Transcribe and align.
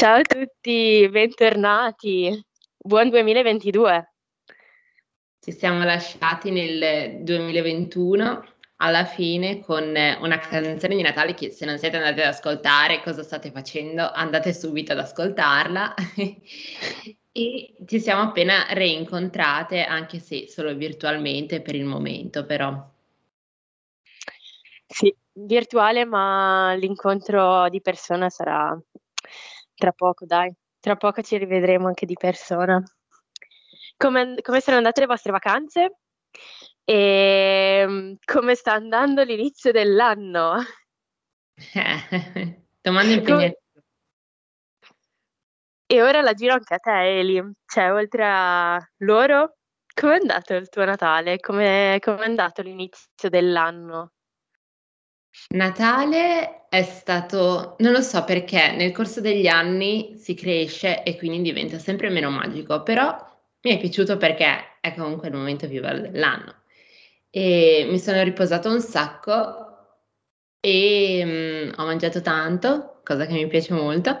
Ciao 0.00 0.16
a 0.16 0.22
tutti, 0.22 1.06
bentornati. 1.10 2.42
Buon 2.74 3.10
2022. 3.10 4.12
Ci 5.38 5.52
siamo 5.52 5.84
lasciati 5.84 6.50
nel 6.50 7.22
2021 7.22 8.44
alla 8.76 9.04
fine 9.04 9.60
con 9.60 9.84
una 9.84 10.38
canzone 10.38 10.96
di 10.96 11.02
Natale 11.02 11.34
che 11.34 11.50
se 11.50 11.66
non 11.66 11.76
siete 11.76 11.98
andati 11.98 12.20
ad 12.20 12.28
ascoltare 12.28 13.02
cosa 13.02 13.22
state 13.22 13.50
facendo 13.50 14.10
andate 14.10 14.54
subito 14.54 14.92
ad 14.92 15.00
ascoltarla 15.00 15.92
e 17.32 17.74
ci 17.84 18.00
siamo 18.00 18.22
appena 18.22 18.68
reincontrate 18.70 19.84
anche 19.84 20.18
se 20.18 20.48
solo 20.48 20.74
virtualmente 20.74 21.60
per 21.60 21.74
il 21.74 21.84
momento 21.84 22.46
però. 22.46 22.74
Sì, 24.86 25.14
virtuale 25.34 26.06
ma 26.06 26.72
l'incontro 26.72 27.68
di 27.68 27.82
persona 27.82 28.30
sarà 28.30 28.74
tra 29.80 29.92
poco 29.92 30.26
dai, 30.26 30.54
tra 30.78 30.94
poco 30.96 31.22
ci 31.22 31.38
rivedremo 31.38 31.86
anche 31.86 32.04
di 32.04 32.14
persona. 32.14 32.80
Come, 33.96 34.34
come 34.42 34.60
sono 34.60 34.76
andate 34.76 35.00
le 35.00 35.06
vostre 35.06 35.32
vacanze? 35.32 36.00
E 36.84 37.82
ehm, 37.82 38.16
come 38.22 38.54
sta 38.54 38.74
andando 38.74 39.22
l'inizio 39.22 39.72
dell'anno? 39.72 40.56
Eh, 41.74 42.62
domanda 42.80 43.12
impegnativa. 43.12 43.58
E 45.86 46.02
ora 46.02 46.20
la 46.20 46.34
giro 46.34 46.52
anche 46.52 46.74
a 46.74 46.78
te, 46.78 47.18
Eli. 47.18 47.42
Cioè, 47.66 47.92
oltre 47.92 48.24
a 48.24 48.78
loro, 48.98 49.56
com'è 49.92 50.18
andato 50.20 50.54
il 50.54 50.68
tuo 50.68 50.84
Natale? 50.84 51.38
Come 51.40 51.96
è 51.96 52.00
andato 52.22 52.62
l'inizio 52.62 53.28
dell'anno? 53.28 54.12
Natale 55.50 56.66
è 56.68 56.82
stato, 56.82 57.76
non 57.78 57.92
lo 57.92 58.00
so 58.00 58.24
perché 58.24 58.72
nel 58.72 58.92
corso 58.92 59.20
degli 59.20 59.46
anni 59.46 60.16
si 60.16 60.34
cresce 60.34 61.02
e 61.02 61.16
quindi 61.16 61.42
diventa 61.42 61.78
sempre 61.78 62.08
meno 62.10 62.30
magico, 62.30 62.82
però 62.82 63.16
mi 63.62 63.72
è 63.72 63.78
piaciuto 63.78 64.16
perché 64.16 64.78
è 64.80 64.94
comunque 64.94 65.28
il 65.28 65.34
momento 65.34 65.68
più 65.68 65.80
bello 65.80 66.08
dell'anno 66.08 66.54
e 67.30 67.86
mi 67.88 67.98
sono 67.98 68.22
riposato 68.22 68.70
un 68.70 68.80
sacco 68.80 69.66
e 70.60 71.22
mm, 71.24 71.72
ho 71.76 71.84
mangiato 71.84 72.20
tanto, 72.20 73.00
cosa 73.04 73.26
che 73.26 73.32
mi 73.32 73.46
piace 73.46 73.72
molto. 73.72 74.20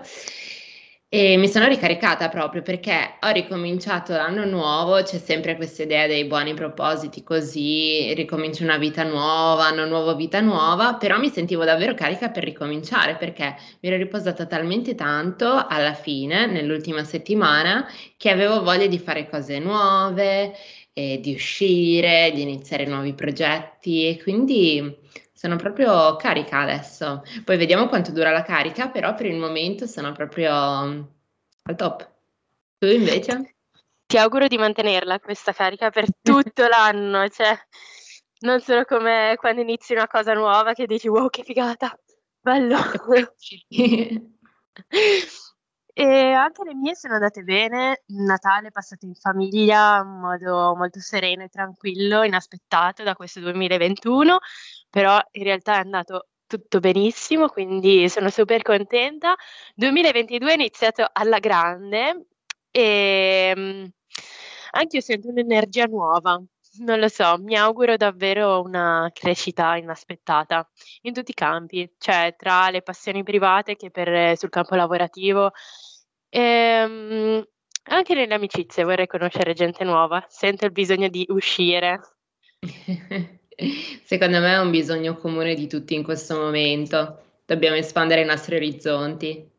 E 1.12 1.36
mi 1.36 1.48
sono 1.48 1.66
ricaricata 1.66 2.28
proprio 2.28 2.62
perché 2.62 3.16
ho 3.20 3.30
ricominciato 3.30 4.12
l'anno 4.12 4.44
nuovo, 4.44 5.02
c'è 5.02 5.18
sempre 5.18 5.56
questa 5.56 5.82
idea 5.82 6.06
dei 6.06 6.24
buoni 6.24 6.54
propositi, 6.54 7.24
così 7.24 8.14
ricomincio 8.14 8.62
una 8.62 8.78
vita 8.78 9.02
nuova, 9.02 9.66
anno 9.66 9.86
nuovo, 9.86 10.14
vita 10.14 10.40
nuova, 10.40 10.94
però 10.94 11.18
mi 11.18 11.28
sentivo 11.28 11.64
davvero 11.64 11.94
carica 11.94 12.28
per 12.30 12.44
ricominciare 12.44 13.16
perché 13.16 13.56
mi 13.80 13.88
ero 13.88 13.96
riposata 13.96 14.46
talmente 14.46 14.94
tanto 14.94 15.66
alla 15.68 15.94
fine, 15.94 16.46
nell'ultima 16.46 17.02
settimana, 17.02 17.88
che 18.16 18.30
avevo 18.30 18.62
voglia 18.62 18.86
di 18.86 18.98
fare 19.00 19.28
cose 19.28 19.58
nuove, 19.58 20.52
eh, 20.92 21.18
di 21.20 21.34
uscire, 21.34 22.30
di 22.32 22.42
iniziare 22.42 22.84
nuovi 22.86 23.14
progetti 23.14 24.06
e 24.06 24.22
quindi 24.22 24.96
sono 25.40 25.56
proprio 25.56 26.16
carica 26.16 26.58
adesso. 26.58 27.22
Poi 27.46 27.56
vediamo 27.56 27.88
quanto 27.88 28.12
dura 28.12 28.30
la 28.30 28.42
carica, 28.42 28.90
però 28.90 29.14
per 29.14 29.24
il 29.24 29.36
momento 29.36 29.86
sono 29.86 30.12
proprio 30.12 30.52
al 30.52 31.76
top. 31.76 32.10
Tu 32.76 32.86
invece? 32.86 33.54
Ti 34.04 34.18
auguro 34.18 34.48
di 34.48 34.58
mantenerla 34.58 35.18
questa 35.18 35.54
carica 35.54 35.88
per 35.88 36.08
tutto 36.20 36.64
l'anno, 36.68 37.26
cioè 37.28 37.58
non 38.40 38.60
solo 38.60 38.84
come 38.84 39.36
quando 39.38 39.62
inizi 39.62 39.94
una 39.94 40.08
cosa 40.08 40.34
nuova 40.34 40.74
che 40.74 40.84
dici 40.84 41.08
wow 41.08 41.30
che 41.30 41.42
figata, 41.42 41.98
bello. 42.38 42.76
E 46.00 46.32
anche 46.32 46.64
le 46.64 46.74
mie 46.74 46.94
sono 46.94 47.12
andate 47.12 47.42
bene, 47.42 48.04
Natale 48.06 48.70
passato 48.70 49.04
in 49.04 49.14
famiglia 49.14 49.98
in 49.98 50.18
modo 50.18 50.74
molto 50.74 50.98
sereno 50.98 51.42
e 51.42 51.48
tranquillo, 51.48 52.22
inaspettato 52.22 53.02
da 53.02 53.14
questo 53.14 53.40
2021, 53.40 54.38
però 54.88 55.18
in 55.32 55.42
realtà 55.42 55.74
è 55.74 55.80
andato 55.80 56.28
tutto 56.46 56.80
benissimo, 56.80 57.48
quindi 57.48 58.08
sono 58.08 58.30
super 58.30 58.62
contenta. 58.62 59.34
2022 59.74 60.50
è 60.50 60.54
iniziato 60.54 61.06
alla 61.12 61.38
grande 61.38 62.28
e 62.70 63.52
mm, 63.54 63.84
anche 64.70 64.96
io 64.96 65.02
sento 65.02 65.28
un'energia 65.28 65.84
nuova. 65.84 66.42
Non 66.80 66.98
lo 66.98 67.08
so, 67.08 67.36
mi 67.38 67.56
auguro 67.56 67.96
davvero 67.96 68.62
una 68.62 69.10
crescita 69.12 69.76
inaspettata 69.76 70.66
in 71.02 71.12
tutti 71.12 71.32
i 71.32 71.34
campi, 71.34 71.92
cioè 71.98 72.34
tra 72.38 72.70
le 72.70 72.80
passioni 72.80 73.22
private 73.22 73.76
che 73.76 73.90
per 73.90 74.36
sul 74.38 74.48
campo 74.48 74.74
lavorativo. 74.76 75.52
Ehm, 76.30 77.46
anche 77.82 78.14
nelle 78.14 78.32
amicizie 78.32 78.84
vorrei 78.84 79.06
conoscere 79.06 79.52
gente 79.52 79.84
nuova, 79.84 80.24
sento 80.28 80.64
il 80.64 80.72
bisogno 80.72 81.08
di 81.08 81.26
uscire. 81.28 82.00
Secondo 84.04 84.40
me 84.40 84.54
è 84.54 84.60
un 84.60 84.70
bisogno 84.70 85.16
comune 85.16 85.54
di 85.54 85.66
tutti 85.66 85.94
in 85.94 86.02
questo 86.02 86.34
momento. 86.36 87.40
Dobbiamo 87.44 87.76
espandere 87.76 88.22
i 88.22 88.26
nostri 88.26 88.56
orizzonti. 88.56 89.50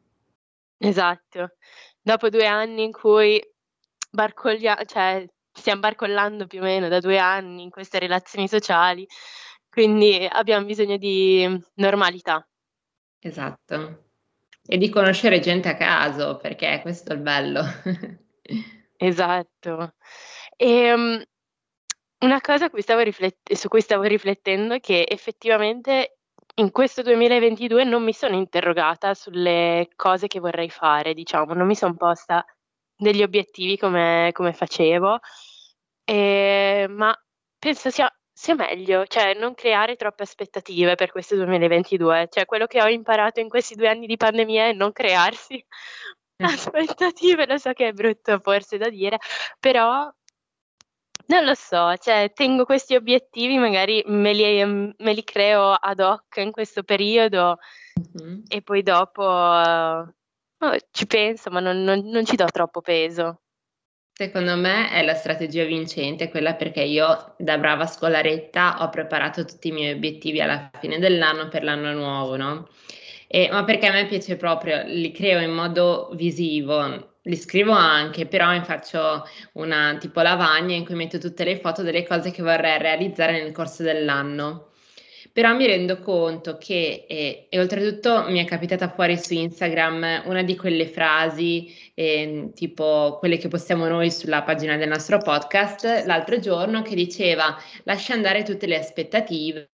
Esatto. 0.79 1.55
Dopo 2.01 2.29
due 2.29 2.47
anni 2.47 2.83
in 2.83 2.91
cui 2.91 3.39
barcoglia 4.09 4.83
cioè 4.85 5.23
stiam 5.51 5.79
barcollando 5.79 6.47
più 6.47 6.59
o 6.59 6.63
meno 6.63 6.87
da 6.87 6.99
due 6.99 7.17
anni 7.17 7.63
in 7.63 7.69
queste 7.69 7.99
relazioni 7.99 8.47
sociali, 8.47 9.07
quindi 9.69 10.27
abbiamo 10.29 10.65
bisogno 10.65 10.97
di 10.97 11.47
normalità. 11.75 12.45
Esatto. 13.19 14.09
E 14.65 14.77
di 14.77 14.89
conoscere 14.89 15.39
gente 15.39 15.69
a 15.69 15.75
caso, 15.75 16.37
perché 16.37 16.79
questo 16.81 17.11
è 17.11 17.15
il 17.15 17.21
bello. 17.21 17.61
Esatto. 19.03 19.95
Ehm, 20.57 21.23
una 22.19 22.39
cosa 22.39 22.69
cui 22.69 22.83
riflett 23.01 23.51
su 23.53 23.67
cui 23.67 23.81
stavo 23.81 24.03
riflettendo 24.03 24.75
è 24.75 24.79
che 24.79 25.07
effettivamente 25.09 26.17
in 26.55 26.69
questo 26.69 27.01
2022 27.01 27.83
non 27.83 28.03
mi 28.03 28.13
sono 28.13 28.35
interrogata 28.35 29.15
sulle 29.15 29.89
cose 29.95 30.27
che 30.27 30.39
vorrei 30.39 30.69
fare, 30.69 31.15
diciamo, 31.15 31.53
non 31.53 31.65
mi 31.65 31.75
son 31.75 31.97
posta 31.97 32.45
degli 33.01 33.23
obiettivi 33.23 33.77
come 33.77 34.29
come 34.31 34.53
facevo, 34.53 35.19
ehm, 36.05 36.91
ma 36.91 37.13
penso 37.57 37.89
sia 37.89 38.07
sia 38.33 38.55
meglio, 38.55 39.05
cioè 39.07 39.33
non 39.33 39.53
creare 39.55 39.95
troppe 39.95 40.23
aspettative 40.23 40.95
per 40.95 41.11
questo 41.11 41.35
2022. 41.35 42.27
Cioè 42.31 42.45
quello 42.45 42.65
che 42.67 42.81
ho 42.81 42.87
imparato 42.87 43.39
in 43.39 43.49
questi 43.49 43.75
2 43.75 43.87
anni 43.89 44.07
di 44.07 44.17
pandemia 44.17 44.67
è 44.67 44.73
non 44.73 44.91
crearsi 44.91 45.63
aspettative, 46.37 47.45
lo 47.47 47.57
so 47.57 47.73
che 47.73 47.89
è 47.89 47.91
brutto 47.93 48.39
forse 48.39 48.77
da 48.77 48.89
dire, 48.89 49.17
però 49.59 50.09
non 51.27 51.45
lo 51.45 51.53
so, 51.55 51.95
cioè 51.97 52.31
tengo 52.33 52.65
questi 52.65 52.95
obiettivi, 52.95 53.57
magari 53.57 54.03
me 54.07 54.33
li 54.33 54.59
ehm, 54.59 54.93
me 54.97 55.13
li 55.13 55.23
creo 55.23 55.71
ad 55.71 55.99
hoc 55.99 56.37
in 56.37 56.51
questo 56.51 56.83
periodo 56.83 57.57
Mh-mh. 58.13 58.43
e 58.47 58.61
poi 58.61 58.81
dopo, 58.83 59.23
uhm, 60.61 60.77
ci 60.91 61.05
penso, 61.07 61.49
ma 61.51 61.59
non 61.59 61.83
non 61.83 61.99
non 62.05 62.25
ci 62.25 62.35
do 62.35 62.45
troppo 62.45 62.81
peso. 62.81 63.41
Secondo 64.13 64.55
me 64.55 64.89
è 64.91 65.03
la 65.03 65.15
strategia 65.15 65.63
vincente 65.65 66.29
quella 66.29 66.53
perché 66.55 66.81
io 66.83 67.33
da 67.37 67.57
brava 67.57 67.87
scolaretta 67.87 68.77
ho 68.83 68.89
preparato 68.89 69.45
tutti 69.45 69.69
i 69.69 69.71
miei 69.71 69.93
obiettivi 69.93 70.39
alla 70.41 70.69
fine 70.79 70.99
dell'anno 70.99 71.47
per 71.47 71.63
l'anno 71.63 71.91
nuovo, 71.93 72.35
no, 72.35 72.67
e 73.27 73.49
ma 73.51 73.63
perché 73.63 73.87
a 73.87 73.91
me 73.93 74.05
piace 74.07 74.35
proprio, 74.35 74.83
li 74.85 75.11
creo 75.11 75.39
in 75.39 75.51
modo 75.51 76.09
visivo, 76.13 77.15
li 77.23 77.35
scrivo 77.35 77.71
anche, 77.71 78.27
però 78.27 78.51
mi 78.51 78.63
faccio 78.63 79.23
una 79.53 79.97
tipo 79.99 80.21
lavagna 80.21 80.75
in 80.75 80.85
cui 80.85 80.95
metto 80.95 81.17
tutte 81.17 81.43
le 81.43 81.59
foto 81.59 81.81
delle 81.81 82.05
cose 82.05 82.31
che 82.31 82.43
vorrei 82.43 82.77
realizzare 82.77 83.41
nel 83.41 83.51
corso 83.53 83.81
dell'anno. 83.83 84.70
Però 85.33 85.55
mi 85.55 85.65
rendo 85.65 85.99
conto 85.99 86.57
che, 86.57 87.05
e, 87.07 87.47
e 87.49 87.59
oltretutto 87.59 88.25
mi 88.29 88.43
è 88.43 88.45
capitata 88.45 88.89
fuori 88.89 89.17
su 89.17 89.33
Instagram 89.33 90.23
una 90.25 90.43
di 90.43 90.57
quelle 90.57 90.87
frasi, 90.87 91.73
eh, 91.93 92.51
tipo 92.53 93.17
quelle 93.19 93.37
che 93.37 93.47
postiamo 93.47 93.87
noi 93.87 94.11
sulla 94.11 94.43
pagina 94.43 94.75
del 94.75 94.89
nostro 94.89 95.19
podcast, 95.19 96.03
l'altro 96.05 96.39
giorno, 96.39 96.81
che 96.81 96.95
diceva 96.95 97.55
lascia 97.83 98.13
andare 98.13 98.43
tutte 98.43 98.67
le 98.67 98.77
aspettative, 98.77 99.71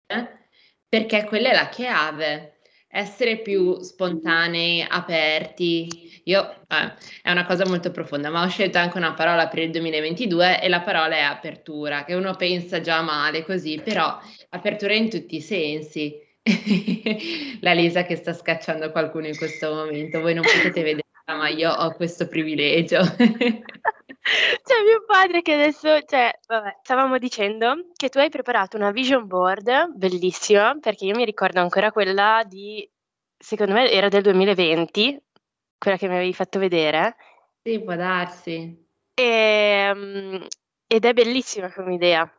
perché 0.88 1.24
quella 1.24 1.50
è 1.50 1.54
la 1.54 1.68
chiave 1.68 2.54
essere 2.94 3.38
più 3.38 3.80
spontanei, 3.80 4.86
aperti. 4.88 6.22
Io, 6.26 6.48
eh, 6.68 6.94
è 7.22 7.30
una 7.32 7.44
cosa 7.44 7.66
molto 7.66 7.90
profonda, 7.90 8.30
ma 8.30 8.44
ho 8.44 8.48
scelto 8.48 8.78
anche 8.78 8.96
una 8.96 9.14
parola 9.14 9.48
per 9.48 9.58
il 9.58 9.70
2022 9.72 10.62
e 10.62 10.68
la 10.68 10.80
parola 10.80 11.16
è 11.16 11.20
apertura, 11.20 12.04
che 12.04 12.14
uno 12.14 12.34
pensa 12.36 12.80
già 12.80 13.02
male 13.02 13.44
così, 13.44 13.80
però 13.82 14.16
apertura 14.54 14.94
in 14.94 15.10
tutti 15.10 15.36
i 15.36 15.40
sensi. 15.40 16.20
la 17.60 17.72
Lisa 17.72 18.04
che 18.04 18.16
sta 18.16 18.32
scacciando 18.32 18.90
qualcuno 18.90 19.26
in 19.26 19.36
questo 19.36 19.72
momento, 19.72 20.20
voi 20.20 20.34
non 20.34 20.42
potete 20.42 20.82
vederla, 20.82 21.36
ma 21.36 21.48
io 21.48 21.72
ho 21.72 21.92
questo 21.94 22.28
privilegio. 22.28 23.00
C'è 24.24 24.82
mio 24.82 25.04
padre 25.06 25.42
che 25.42 25.52
adesso, 25.52 26.00
cioè, 26.02 26.30
vabbè, 26.46 26.78
stavamo 26.82 27.18
dicendo 27.18 27.88
che 27.94 28.08
tu 28.08 28.18
hai 28.18 28.30
preparato 28.30 28.76
una 28.76 28.90
vision 28.90 29.26
board 29.26 29.92
bellissima, 29.94 30.76
perché 30.80 31.04
io 31.04 31.14
mi 31.14 31.24
ricordo 31.24 31.60
ancora 31.60 31.92
quella 31.92 32.42
di, 32.46 32.88
secondo 33.36 33.74
me 33.74 33.90
era 33.90 34.08
del 34.08 34.22
2020, 34.22 35.22
quella 35.78 35.98
che 35.98 36.08
mi 36.08 36.14
avevi 36.14 36.32
fatto 36.32 36.58
vedere. 36.58 37.16
Sì, 37.62 37.80
può 37.82 37.96
darsi. 37.96 38.86
E, 39.14 39.22
ehm, 39.22 40.46
ed 40.86 41.04
è 41.04 41.12
bellissima 41.12 41.70
come 41.72 41.94
idea. 41.94 42.30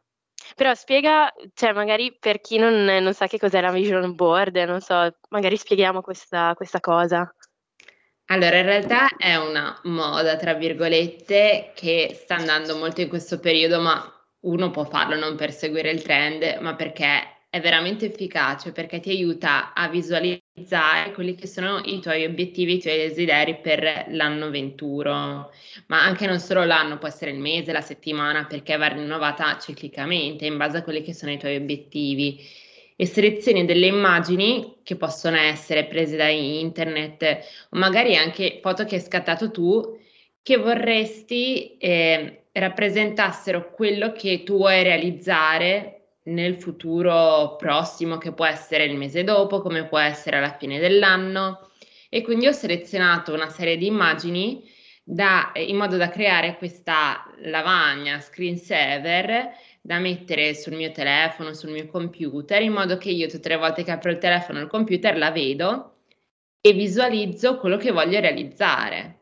Però 0.56 0.74
spiega, 0.74 1.34
cioè 1.54 1.74
magari 1.74 2.16
per 2.20 2.42
chi 2.42 2.58
non, 2.58 2.84
non 2.84 3.14
sa 3.14 3.28
che 3.28 3.40
cos'è 3.40 3.62
la 3.62 3.72
vision 3.72 4.14
board, 4.16 4.56
non 4.58 4.82
so, 4.82 5.18
magari 5.30 5.58
spieghiamo 5.58 6.02
questa, 6.02 6.54
questa 6.56 6.80
cosa. 6.80 7.34
Allora, 8.28 8.58
in 8.58 8.66
realtà 8.66 9.08
è 9.18 9.36
una 9.36 9.80
moda, 9.84 10.36
tra 10.36 10.54
virgolette, 10.54 11.74
che 11.76 12.12
sta 12.20 12.36
andando 12.36 12.76
molto 12.76 13.02
in 13.02 13.10
questo 13.10 13.40
periodo, 13.40 13.80
ma 13.80 14.12
uno 14.42 14.72
può 14.72 14.84
farlo 14.84 15.16
non 15.16 15.36
per 15.36 15.52
seguire 15.52 15.92
il 15.92 16.02
trend, 16.02 16.58
ma 16.60 16.76
perché 16.76 17.35
è 17.56 17.62
veramente 17.62 18.08
efficace 18.08 18.74
perché 18.74 19.00
ti 19.00 19.12
aiuta 19.12 19.74
a 19.74 19.88
visualizzare 19.88 21.14
quelli 21.14 21.36
che 21.36 21.48
sono 21.48 21.80
i 21.86 22.02
tuoi 22.02 22.26
obiettivi, 22.26 22.74
i 22.74 22.82
tuoi 22.82 22.98
desideri 22.98 23.60
per 23.62 24.08
l'anno 24.10 24.50
venturo, 24.50 25.54
ma 25.88 26.04
anche 26.04 26.28
non 26.28 26.42
solo 26.42 26.66
l'anno, 26.66 26.98
può 26.98 27.08
essere 27.08 27.32
il 27.32 27.40
mese, 27.40 27.72
la 27.72 27.80
settimana, 27.80 28.46
perché 28.46 28.76
va 28.76 28.88
rinnovata 28.88 29.58
ciclicamente 29.58 30.46
in 30.46 30.58
base 30.58 30.80
a 30.80 30.84
quelli 30.84 31.02
che 31.02 31.14
sono 31.14 31.32
i 31.32 31.38
tuoi 31.38 31.56
obiettivi. 31.56 32.46
E 32.98 33.06
selezioni 33.06 33.64
delle 33.64 33.88
immagini 33.88 34.80
che 34.84 34.98
possono 34.98 35.38
essere 35.38 35.86
prese 35.86 36.18
da 36.18 36.28
internet 36.28 37.68
o 37.70 37.78
magari 37.78 38.18
anche 38.18 38.60
foto 38.62 38.84
che 38.84 38.96
hai 38.96 39.02
scattato 39.02 39.50
tu 39.52 39.98
che 40.42 40.58
vorresti 40.58 41.78
eh, 41.78 42.48
rappresentassero 42.52 43.72
quello 43.72 44.12
che 44.12 44.44
tu 44.44 44.58
vuoi 44.58 44.84
realizzare 44.84 45.95
nel 46.26 46.60
futuro 46.60 47.56
prossimo, 47.58 48.18
che 48.18 48.34
può 48.34 48.46
essere 48.46 48.86
il 48.86 48.98
mese 48.98 49.24
dopo, 49.24 49.62
come 49.62 49.86
può 49.86 49.98
essere 49.98 50.38
alla 50.38 50.56
fine 50.58 50.80
dell'anno. 50.80 51.72
E 52.10 52.22
quindi 52.22 52.48
ho 52.48 52.52
selezionato 52.52 53.34
una 53.34 53.50
serie 53.50 53.78
di 53.78 53.88
immagini 53.88 54.64
da, 55.04 55.52
in 55.56 55.76
modo 55.76 55.98
da 55.98 56.10
creare 56.10 56.58
questa 56.58 57.26
lavagna 57.44 58.20
screensaver 58.20 59.52
da 59.82 60.00
mettere 60.00 60.56
sul 60.56 60.74
mio 60.74 60.92
telefono, 60.92 61.54
sul 61.54 61.70
mio 61.70 61.86
computer, 61.86 62.62
in 62.62 62.74
modo 62.74 62.98
che 62.98 63.12
io 63.12 63.28
tutte 63.28 63.50
le 63.50 63.58
volte 63.58 63.84
che 63.84 63.92
apro 63.92 64.10
il 64.10 64.18
telefono 64.18 64.60
o 64.60 64.62
il 64.64 64.68
computer 64.68 65.16
la 65.16 65.30
vedo 65.30 65.98
e 66.60 66.74
visualizzo 66.74 67.60
quello 67.60 67.78
che 67.78 67.92
voglio 67.92 68.20
realizzare. 68.20 69.20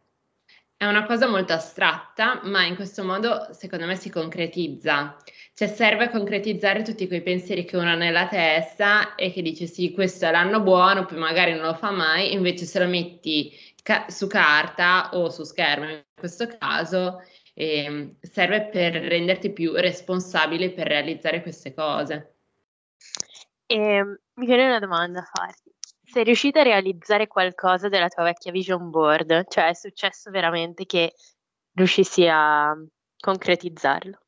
È 0.78 0.86
una 0.86 1.06
cosa 1.06 1.28
molto 1.28 1.52
astratta, 1.52 2.40
ma 2.44 2.64
in 2.64 2.76
questo 2.76 3.04
modo 3.04 3.50
secondo 3.52 3.86
me 3.86 3.98
si 3.98 4.10
concretizza. 4.10 5.18
Cioè 5.56 5.68
serve 5.68 6.06
a 6.06 6.10
concretizzare 6.10 6.82
tutti 6.82 7.06
quei 7.08 7.22
pensieri 7.22 7.64
che 7.64 7.78
uno 7.78 7.92
ha 7.92 7.96
nella 7.96 8.28
testa 8.28 9.14
e 9.14 9.32
che 9.32 9.44
dice 9.44 9.68
sì, 9.68 9.92
questo 9.92 10.26
è 10.26 10.32
l'anno 10.32 10.62
buono, 10.62 11.06
poi 11.06 11.20
magari 11.20 11.54
non 11.54 11.66
lo 11.66 11.76
fa 11.76 11.92
mai, 11.92 12.34
invece 12.34 12.66
se 12.66 12.80
lo 12.80 12.88
metti 12.88 13.52
ca- 13.84 14.06
su 14.10 14.26
carta 14.26 15.12
o 15.14 15.30
su 15.30 15.44
schermo 15.44 15.90
in 15.90 16.04
questo 16.16 16.48
caso, 16.48 17.22
eh, 17.54 18.16
serve 18.20 18.66
per 18.66 18.94
renderti 18.94 19.52
più 19.52 19.74
responsabile 19.74 20.72
per 20.72 20.88
realizzare 20.88 21.44
queste 21.44 21.74
cose. 21.76 22.38
E, 23.68 23.76
ehm, 23.76 24.20
mi 24.36 24.46
viene 24.48 24.66
una 24.66 24.80
domanda 24.80 25.20
a 25.20 25.30
farti. 25.32 25.72
Sei 26.04 26.24
riuscita 26.24 26.62
a 26.62 26.64
realizzare 26.64 27.28
qualcosa 27.28 27.90
della 27.90 28.08
tua 28.08 28.24
vecchia 28.24 28.52
vision 28.52 28.90
board? 28.90 29.46
Cioè 29.48 29.70
è 29.70 29.74
successo 29.76 30.32
veramente 30.32 30.86
che 30.86 31.14
riuscissi 31.74 32.28
a 32.28 32.76
concretizzarlo? 33.20 34.23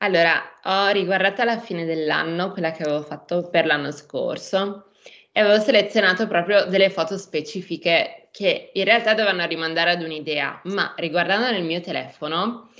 Allora, 0.00 0.40
ho 0.62 0.88
riguardato 0.90 1.42
alla 1.42 1.58
fine 1.58 1.84
dell'anno 1.84 2.52
quella 2.52 2.70
che 2.70 2.82
avevo 2.84 3.02
fatto 3.02 3.48
per 3.48 3.66
l'anno 3.66 3.90
scorso 3.90 4.90
e 5.32 5.40
avevo 5.40 5.60
selezionato 5.60 6.28
proprio 6.28 6.66
delle 6.66 6.90
foto 6.90 7.16
specifiche 7.18 8.28
che 8.30 8.70
in 8.74 8.84
realtà 8.84 9.14
dovevano 9.14 9.44
rimandare 9.46 9.90
ad 9.90 10.02
un'idea, 10.02 10.60
ma 10.64 10.94
riguardando 10.96 11.50
nel 11.50 11.64
mio 11.64 11.80
telefono 11.80 12.70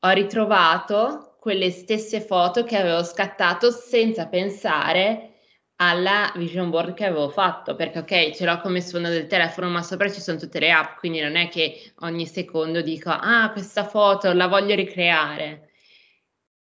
ho 0.00 0.08
ritrovato 0.10 1.36
quelle 1.40 1.70
stesse 1.70 2.20
foto 2.20 2.62
che 2.62 2.76
avevo 2.76 3.02
scattato 3.02 3.70
senza 3.72 4.28
pensare 4.28 5.32
alla 5.76 6.32
vision 6.36 6.70
board 6.70 6.94
che 6.94 7.06
avevo 7.06 7.28
fatto, 7.28 7.74
perché 7.74 7.98
ok, 8.00 8.34
ce 8.36 8.44
l'ho 8.44 8.60
come 8.60 8.80
sfondo 8.80 9.08
del 9.08 9.26
telefono, 9.26 9.68
ma 9.68 9.82
sopra 9.82 10.08
ci 10.10 10.20
sono 10.20 10.38
tutte 10.38 10.60
le 10.60 10.70
app, 10.70 10.98
quindi 10.98 11.20
non 11.20 11.34
è 11.36 11.48
che 11.48 11.92
ogni 12.00 12.26
secondo 12.26 12.82
dico 12.82 13.10
ah, 13.10 13.50
questa 13.52 13.84
foto 13.84 14.32
la 14.32 14.46
voglio 14.46 14.74
ricreare 14.76 15.67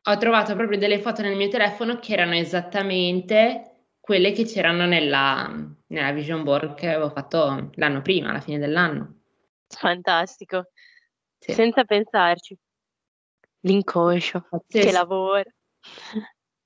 ho 0.06 0.18
trovato 0.18 0.56
proprio 0.56 0.78
delle 0.78 1.00
foto 1.00 1.22
nel 1.22 1.38
mio 1.38 1.48
telefono 1.48 1.98
che 2.00 2.14
erano 2.14 2.36
esattamente 2.36 3.88
quelle 4.00 4.34
che 4.34 4.44
c'erano 4.44 4.86
nella, 4.86 5.50
nella 5.88 6.12
vision 6.12 6.44
board 6.44 6.74
che 6.76 6.90
avevo 6.90 7.10
fatto 7.10 7.70
l'anno 7.76 8.02
prima, 8.02 8.30
alla 8.30 8.42
fine 8.42 8.60
dell'anno. 8.60 9.22
Fantastico, 9.68 10.72
sì. 11.40 11.54
senza 11.54 11.86
pensarci. 11.86 12.58
L'inconscio 13.62 14.46
sì, 14.68 14.80
che 14.80 14.88
sì. 14.88 14.92
lavora. 14.92 15.50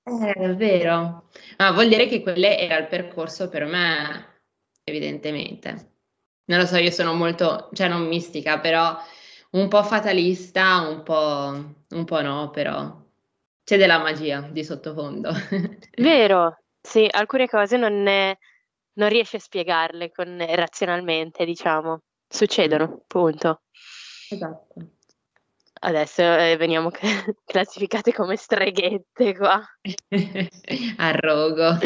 Eh, 0.04 0.32
è 0.32 0.56
vero, 0.56 1.30
ma 1.58 1.72
vuol 1.74 1.90
dire 1.90 2.08
che 2.08 2.24
quello 2.24 2.48
era 2.48 2.78
il 2.78 2.88
percorso 2.88 3.50
per 3.50 3.66
me, 3.66 4.42
evidentemente. 4.84 5.96
Non 6.46 6.60
lo 6.60 6.66
so, 6.66 6.78
io 6.78 6.92
sono 6.92 7.14
molto, 7.14 7.70
cioè 7.74 7.88
non 7.88 8.08
mistica, 8.08 8.60
però 8.60 8.98
un 9.52 9.68
po' 9.68 9.84
fatalista, 9.84 10.88
un 10.88 11.04
po', 11.04 11.76
un 11.90 12.06
po' 12.06 12.22
no, 12.22 12.50
però 12.50 13.06
c'è 13.68 13.76
della 13.76 13.98
magia 13.98 14.48
di 14.50 14.64
sottofondo. 14.64 15.30
Vero, 15.98 16.60
sì, 16.80 17.06
alcune 17.12 17.50
cose 17.50 17.76
non, 17.76 18.08
è, 18.08 18.34
non 18.94 19.10
riesci 19.10 19.36
a 19.36 19.40
spiegarle 19.40 20.10
con, 20.10 20.38
razionalmente, 20.40 21.44
diciamo. 21.44 22.04
Succedono, 22.30 23.04
punto. 23.06 23.64
Esatto. 24.30 24.74
Adesso 25.82 26.22
eh, 26.22 26.56
veniamo 26.56 26.92
classificate 27.44 28.14
come 28.14 28.38
streghette 28.38 29.36
qua. 29.36 29.62
Arrogo. 30.96 31.78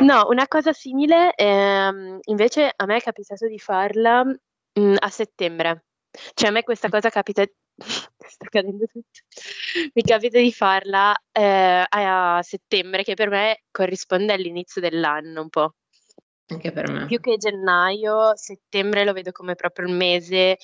no, 0.00 0.26
una 0.30 0.48
cosa 0.48 0.72
simile 0.72 1.34
ehm, 1.34 2.20
invece 2.22 2.72
a 2.74 2.86
me 2.86 2.96
è 2.96 3.02
capitato 3.02 3.46
di 3.46 3.58
farla 3.58 4.24
mh, 4.24 4.40
mm, 4.80 4.94
a 4.98 5.10
settembre. 5.10 5.84
Cioè 6.34 6.48
a 6.48 6.52
me 6.52 6.62
questa 6.62 6.88
cosa 6.88 7.08
capita 7.08 7.42
sta 7.78 8.46
cadendo 8.48 8.86
tutto. 8.86 9.20
Mi 9.94 10.02
capita 10.02 10.38
di 10.38 10.52
farla 10.52 11.14
eh, 11.32 11.86
a 11.88 12.40
settembre, 12.42 13.02
che 13.02 13.14
per 13.14 13.28
me 13.30 13.62
corrisponde 13.70 14.32
all'inizio 14.32 14.80
dell'anno 14.80 15.42
un 15.42 15.48
po'. 15.48 15.74
Anche 16.48 16.70
per 16.70 16.90
me. 16.90 17.06
Più 17.06 17.20
che 17.20 17.36
gennaio, 17.38 18.36
settembre 18.36 19.04
lo 19.04 19.12
vedo 19.12 19.32
come 19.32 19.54
proprio 19.54 19.86
il 19.86 19.94
mese 19.94 20.58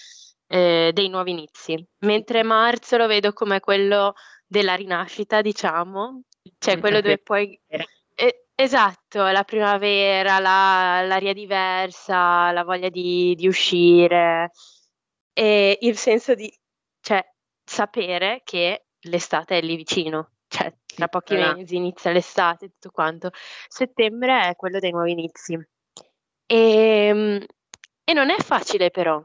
eh, 0.47 0.91
dei 0.93 1.09
nuovi 1.09 1.31
inizi, 1.31 1.83
mentre 2.01 2.43
marzo 2.43 2.97
lo 2.99 3.07
vedo 3.07 3.33
come 3.33 3.61
quello 3.61 4.15
della 4.47 4.75
rinascita, 4.75 5.41
diciamo, 5.41 6.23
cioè 6.59 6.79
quello 6.79 7.01
dove 7.01 7.19
poi... 7.19 7.59
Eh, 7.67 8.45
esatto, 8.55 9.25
la 9.29 9.45
primavera, 9.45 10.41
la, 10.41 11.03
l'aria 11.07 11.33
diversa, 11.33 12.51
la 12.51 12.65
voglia 12.65 12.89
di, 12.89 13.35
di 13.37 13.47
uscire 13.47 14.51
e 15.39 15.79
il 15.83 15.97
senso 15.97 16.35
di 16.35 16.53
cioè, 17.01 17.25
sapere 17.65 18.41
che 18.43 18.87
l'estate 19.03 19.59
è 19.59 19.61
lì 19.61 19.77
vicino, 19.77 20.33
cioè 20.49 20.75
tra 20.85 21.07
pochi 21.07 21.37
ah. 21.37 21.55
mesi 21.55 21.77
inizia 21.77 22.11
l'estate 22.11 22.65
e 22.65 22.69
tutto 22.71 22.91
quanto. 22.91 23.31
Settembre 23.69 24.49
è 24.49 24.57
quello 24.57 24.81
dei 24.81 24.91
nuovi 24.91 25.13
inizi. 25.13 25.55
E, 26.45 26.57
ehm, 26.57 27.47
e 28.03 28.13
non 28.15 28.31
è 28.31 28.37
facile 28.39 28.91
però. 28.91 29.25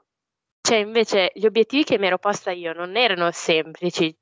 Cioè, 0.62 0.78
invece, 0.78 1.32
gli 1.34 1.48
obiettivi 1.48 1.84
che 1.84 1.98
mi 1.98 2.06
ero 2.06 2.20
posta 2.20 2.52
io 2.52 2.74
non 2.74 2.96
erano 2.96 3.32
semplici, 3.32 4.16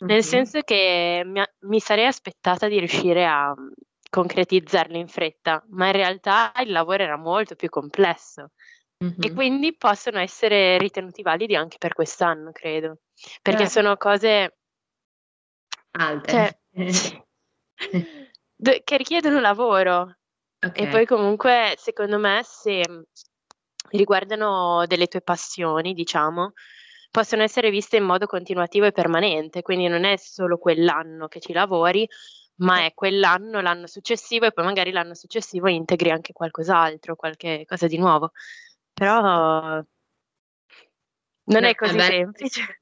nel 0.00 0.22
senso 0.22 0.60
che 0.60 1.22
mi, 1.24 1.42
mi 1.60 1.80
sarei 1.80 2.04
aspettata 2.04 2.68
di 2.68 2.78
riuscire 2.78 3.24
a 3.24 3.54
concretizzarli 4.10 4.98
in 4.98 5.08
fretta, 5.08 5.64
ma 5.70 5.86
in 5.86 5.92
realtà 5.92 6.52
il 6.62 6.72
lavoro 6.72 7.02
era 7.02 7.16
molto 7.16 7.54
più 7.54 7.70
complesso. 7.70 8.50
E 9.18 9.30
quindi 9.32 9.76
possono 9.76 10.18
essere 10.20 10.78
ritenuti 10.78 11.20
validi 11.22 11.54
anche 11.54 11.76
per 11.78 11.92
quest'anno, 11.92 12.52
credo, 12.52 13.00
perché 13.42 13.64
Eh. 13.64 13.68
sono 13.68 13.96
cose 13.96 14.56
Alte. 15.92 16.30
cioè 16.32 16.58
d 18.58 18.82
che 18.84 18.96
richiedono 18.96 19.40
lavoro 19.40 20.16
e 20.72 20.86
poi 20.88 21.04
comunque 21.06 21.74
secondo 21.76 22.18
me 22.18 22.40
se 22.44 22.82
riguardano 23.90 24.84
delle 24.86 25.06
tue 25.06 25.20
passioni, 25.20 25.92
diciamo, 25.94 26.52
possono 27.10 27.42
essere 27.42 27.70
viste 27.70 27.96
in 27.98 28.04
modo 28.04 28.26
continuativo 28.26 28.84
e 28.86 28.92
permanente, 28.92 29.62
quindi 29.62 29.88
non 29.88 30.04
è 30.04 30.16
solo 30.16 30.58
quell'anno 30.58 31.28
che 31.28 31.40
ci 31.40 31.52
lavori, 31.52 32.06
ma 32.56 32.84
è 32.84 32.92
quell'anno, 32.94 33.60
l'anno 33.60 33.86
successivo 33.86 34.46
e 34.46 34.52
poi 34.52 34.64
magari 34.64 34.90
l'anno 34.90 35.14
successivo 35.14 35.68
integri 35.68 36.10
anche 36.10 36.32
qualcos'altro, 36.32 37.14
qualche 37.16 37.64
cosa 37.66 37.86
di 37.86 37.98
nuovo. 37.98 38.32
Però 38.98 39.84
non 41.44 41.62
no, 41.62 41.68
è 41.68 41.74
così 41.74 41.96
vabbè. 41.96 42.10
semplice. 42.10 42.80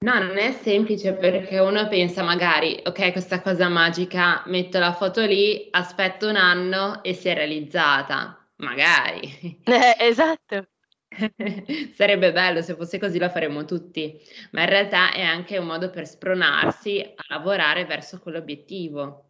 No, 0.00 0.18
non 0.22 0.38
è 0.38 0.52
semplice 0.52 1.12
perché 1.14 1.58
uno 1.58 1.88
pensa 1.88 2.22
magari, 2.22 2.80
ok, 2.84 3.12
questa 3.12 3.40
cosa 3.40 3.68
magica, 3.68 4.42
metto 4.46 4.78
la 4.78 4.92
foto 4.92 5.24
lì, 5.24 5.68
aspetto 5.70 6.28
un 6.28 6.36
anno 6.36 7.02
e 7.02 7.14
si 7.14 7.28
è 7.28 7.34
realizzata. 7.34 8.38
magari. 8.56 9.60
Eh, 9.64 9.96
esatto. 9.98 10.68
Sarebbe 11.94 12.32
bello 12.32 12.62
se 12.62 12.74
fosse 12.74 12.98
così 12.98 13.18
lo 13.18 13.28
faremmo 13.28 13.64
tutti, 13.64 14.20
ma 14.52 14.62
in 14.62 14.68
realtà 14.68 15.12
è 15.12 15.22
anche 15.22 15.58
un 15.58 15.66
modo 15.66 15.90
per 15.90 16.06
spronarsi 16.06 17.00
a 17.00 17.24
lavorare 17.28 17.84
verso 17.84 18.18
quell'obiettivo. 18.20 19.24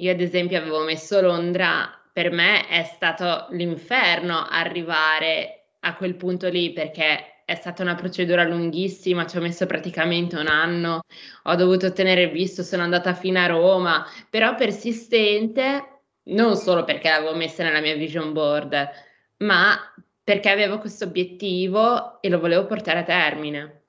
Io 0.00 0.10
ad 0.12 0.20
esempio 0.20 0.58
avevo 0.58 0.82
messo 0.84 1.20
Londra, 1.20 1.99
per 2.12 2.30
me 2.30 2.66
è 2.68 2.82
stato 2.84 3.46
l'inferno 3.50 4.46
arrivare 4.48 5.70
a 5.80 5.94
quel 5.96 6.16
punto 6.16 6.48
lì 6.48 6.72
perché 6.72 7.44
è 7.44 7.54
stata 7.56 7.82
una 7.82 7.94
procedura 7.96 8.44
lunghissima, 8.44 9.26
ci 9.26 9.36
ho 9.36 9.40
messo 9.40 9.66
praticamente 9.66 10.36
un 10.36 10.46
anno, 10.46 11.00
ho 11.44 11.54
dovuto 11.56 11.86
ottenere 11.86 12.22
il 12.24 12.30
visto, 12.30 12.62
sono 12.62 12.82
andata 12.84 13.12
fino 13.14 13.40
a 13.40 13.46
Roma, 13.46 14.06
però 14.28 14.54
persistente, 14.54 16.02
non 16.30 16.56
solo 16.56 16.84
perché 16.84 17.08
l'avevo 17.08 17.34
messa 17.34 17.64
nella 17.64 17.80
mia 17.80 17.96
vision 17.96 18.32
board, 18.32 18.88
ma 19.38 19.76
perché 20.22 20.48
avevo 20.50 20.78
questo 20.78 21.04
obiettivo 21.06 22.20
e 22.22 22.28
lo 22.28 22.38
volevo 22.38 22.66
portare 22.66 23.00
a 23.00 23.04
termine. 23.04 23.82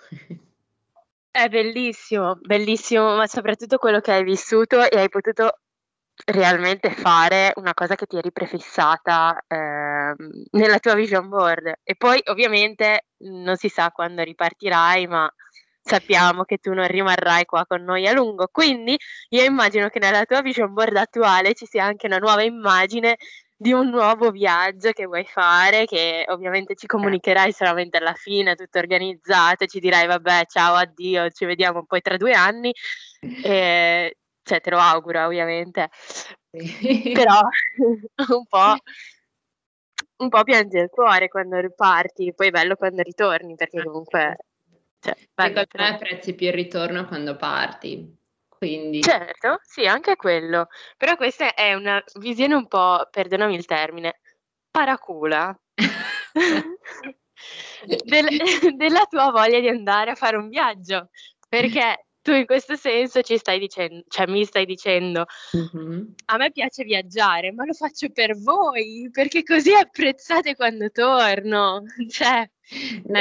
È 1.36 1.48
bellissimo, 1.48 2.36
bellissimo, 2.40 3.16
ma 3.16 3.26
soprattutto 3.26 3.76
quello 3.78 3.98
che 3.98 4.12
hai 4.12 4.22
vissuto 4.22 4.88
e 4.88 4.96
hai 5.00 5.08
potuto 5.08 5.58
realmente 6.26 6.90
fare 6.92 7.52
una 7.56 7.74
cosa 7.74 7.96
che 7.96 8.06
ti 8.06 8.16
eri 8.18 8.30
prefissata, 8.30 9.42
ehm, 9.48 10.14
nella 10.52 10.78
tua 10.78 10.94
vision 10.94 11.28
board. 11.28 11.72
E 11.82 11.96
poi 11.96 12.20
ovviamente 12.26 13.06
non 13.24 13.56
si 13.56 13.68
sa 13.68 13.90
quando 13.90 14.22
ripartirai, 14.22 15.08
ma 15.08 15.28
sappiamo 15.82 16.44
che 16.44 16.58
tu 16.58 16.72
non 16.72 16.86
rimarrai 16.86 17.44
qua 17.46 17.66
con 17.66 17.82
noi 17.82 18.06
a 18.06 18.12
lungo. 18.12 18.48
Quindi 18.52 18.96
io 19.30 19.42
immagino 19.42 19.88
che 19.88 19.98
nella 19.98 20.24
tua 20.26 20.40
vision 20.40 20.72
board 20.72 20.96
attuale 20.96 21.54
ci 21.54 21.66
sia 21.66 21.84
anche 21.84 22.06
una 22.06 22.18
nuova 22.18 22.42
immagine 22.44 23.16
di 23.64 23.72
un 23.72 23.88
nuovo 23.88 24.30
viaggio 24.30 24.90
che 24.90 25.06
vuoi 25.06 25.24
fare, 25.24 25.86
che 25.86 26.26
ovviamente 26.28 26.74
ci 26.74 26.86
comunicherai 26.86 27.50
solamente 27.50 27.96
alla 27.96 28.12
fine, 28.12 28.56
tutto 28.56 28.78
organizzato, 28.78 29.64
ci 29.64 29.80
dirai 29.80 30.06
vabbè 30.06 30.44
ciao, 30.48 30.74
addio, 30.74 31.30
ci 31.30 31.46
vediamo 31.46 31.86
poi 31.86 32.02
tra 32.02 32.18
due 32.18 32.34
anni, 32.34 32.74
e, 33.42 34.18
cioè 34.42 34.60
te 34.60 34.68
lo 34.68 34.78
auguro 34.78 35.24
ovviamente, 35.24 35.88
però 36.50 37.40
un 38.36 38.44
po', 38.46 38.76
un 40.18 40.28
po' 40.28 40.42
piange 40.42 40.80
il 40.80 40.90
cuore 40.90 41.28
quando 41.28 41.58
riparti, 41.58 42.34
poi 42.34 42.48
è 42.48 42.50
bello 42.50 42.76
quando 42.76 43.00
ritorni 43.00 43.54
perché 43.54 43.78
ah, 43.78 43.84
comunque... 43.84 44.36
Cioè, 45.00 45.16
Secondo 45.34 45.66
me 45.72 45.88
apprezzi 45.88 46.34
più 46.34 46.48
il 46.48 46.52
ritorno 46.52 47.06
quando 47.06 47.36
parti. 47.36 48.14
Quindi. 48.56 49.02
Certo, 49.02 49.58
sì, 49.62 49.86
anche 49.86 50.16
quello. 50.16 50.68
Però 50.96 51.16
questa 51.16 51.54
è 51.54 51.74
una 51.74 52.02
visione 52.18 52.54
un 52.54 52.66
po', 52.66 53.06
perdonami 53.10 53.54
il 53.54 53.66
termine, 53.66 54.20
paracula 54.70 55.56
del, 58.04 58.26
della 58.76 59.04
tua 59.08 59.30
voglia 59.30 59.60
di 59.60 59.68
andare 59.68 60.12
a 60.12 60.14
fare 60.14 60.36
un 60.36 60.48
viaggio. 60.48 61.10
Perché 61.48 62.06
tu 62.24 62.32
in 62.32 62.46
questo 62.46 62.74
senso 62.74 63.20
ci 63.20 63.36
stai 63.36 63.58
dicendo, 63.58 64.02
cioè 64.08 64.26
mi 64.26 64.46
stai 64.46 64.64
dicendo, 64.64 65.26
mm-hmm. 65.54 66.02
a 66.24 66.36
me 66.38 66.50
piace 66.52 66.82
viaggiare, 66.82 67.52
ma 67.52 67.66
lo 67.66 67.74
faccio 67.74 68.08
per 68.08 68.34
voi, 68.38 69.10
perché 69.12 69.42
così 69.42 69.74
apprezzate 69.74 70.56
quando 70.56 70.90
torno. 70.90 71.82
Cioè, 72.08 72.48
no, 73.08 73.20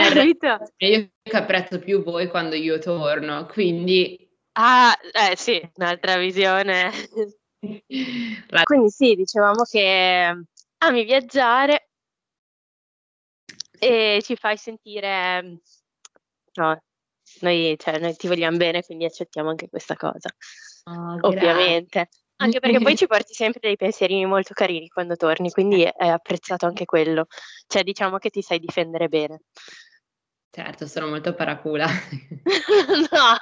io 0.77 1.09
apprezzo 1.33 1.79
più 1.79 2.01
voi 2.01 2.29
quando 2.29 2.55
io 2.55 2.79
torno, 2.79 3.45
quindi 3.47 4.22
Ah, 4.53 4.97
eh 5.13 5.35
sì, 5.35 5.61
un'altra 5.75 6.17
visione. 6.17 6.91
Quindi 7.59 8.89
sì, 8.89 9.15
dicevamo 9.15 9.63
che 9.63 10.45
ami 10.77 11.03
viaggiare 11.05 11.89
e 13.79 14.19
ci 14.21 14.35
fai 14.35 14.57
sentire 14.57 15.61
no, 16.55 16.81
noi, 17.41 17.75
cioè, 17.79 17.99
noi 17.99 18.15
ti 18.15 18.27
vogliamo 18.27 18.57
bene, 18.57 18.83
quindi 18.83 19.05
accettiamo 19.05 19.49
anche 19.49 19.69
questa 19.69 19.95
cosa. 19.95 20.29
Oh, 20.85 21.17
ovviamente. 21.21 22.09
Anche 22.35 22.59
perché 22.59 22.79
poi 22.79 22.95
ci 22.95 23.07
porti 23.07 23.33
sempre 23.33 23.61
dei 23.61 23.77
pensierini 23.77 24.25
molto 24.25 24.53
carini 24.53 24.89
quando 24.89 25.15
torni, 25.15 25.51
quindi 25.51 25.83
è 25.83 26.07
apprezzato 26.07 26.65
anche 26.65 26.83
quello. 26.83 27.27
Cioè, 27.67 27.83
diciamo 27.83 28.17
che 28.17 28.29
ti 28.29 28.41
sai 28.41 28.59
difendere 28.59 29.07
bene. 29.07 29.43
Certo, 30.49 30.85
sono 30.87 31.07
molto 31.07 31.33
paracula. 31.33 31.87
no. 33.11 33.37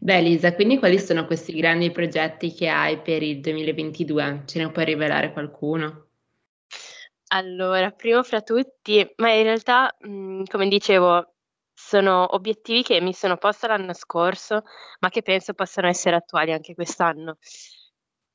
Beh, 0.00 0.20
Lisa, 0.20 0.54
quindi 0.54 0.78
quali 0.78 0.98
sono 0.98 1.26
questi 1.26 1.54
grandi 1.54 1.90
progetti 1.92 2.52
che 2.52 2.68
hai 2.68 3.00
per 3.00 3.22
il 3.22 3.40
2022? 3.40 4.42
Ce 4.46 4.58
ne 4.58 4.70
puoi 4.70 4.84
rivelare 4.84 5.32
qualcuno? 5.32 6.06
Allora, 7.28 7.90
primo 7.92 8.22
fra 8.22 8.42
tutti, 8.42 9.08
ma 9.16 9.32
in 9.32 9.44
realtà, 9.44 9.94
mhmm, 10.00 10.44
come 10.50 10.68
dicevo, 10.68 11.34
sono 11.72 12.34
obiettivi 12.34 12.82
che 12.82 13.00
mi 13.00 13.14
sono 13.14 13.36
posta 13.36 13.68
l'anno 13.68 13.94
scorso, 13.94 14.62
ma 15.00 15.08
che 15.08 15.22
penso 15.22 15.54
possano 15.54 15.88
essere 15.88 16.16
attuali 16.16 16.52
anche 16.52 16.74
quest'anno. 16.74 17.38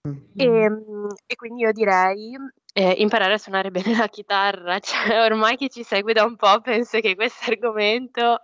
Mh-mh. 0.02 0.32
Ehm, 0.38 1.08
e 1.26 1.36
quindi 1.36 1.64
io 1.64 1.72
direi 1.72 2.36
eh, 2.78 2.94
imparare 3.00 3.34
a 3.34 3.38
suonare 3.40 3.72
bene 3.72 3.98
la 3.98 4.08
chitarra, 4.08 4.78
cioè 4.80 5.24
ormai 5.24 5.58
chi 5.58 5.68
ci 5.68 5.82
segue 5.82 6.14
da 6.14 6.24
un 6.24 6.36
po' 6.36 6.62
penso 6.62 7.00
che 7.00 7.16
questo 7.16 7.50
argomento 7.50 8.42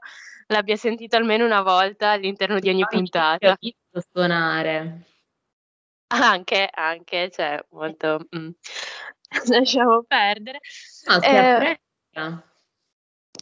l'abbia 0.48 0.76
sentito 0.76 1.16
almeno 1.16 1.46
una 1.46 1.62
volta 1.62 2.10
all'interno 2.10 2.58
di 2.58 2.68
ogni 2.70 2.84
puntata. 2.84 3.56
Ho 3.60 4.02
suonare. 4.12 5.06
Anche, 6.08 6.68
anche, 6.72 7.30
cioè 7.30 7.64
molto... 7.70 8.26
Mm. 8.36 8.50
Lasciamo 9.50 10.04
perdere. 10.04 10.60
No, 11.06 11.20
si 11.20 11.28
eh, 11.28 11.80